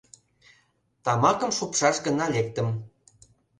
[1.03, 2.67] Тамакым шупшаш гына лектым.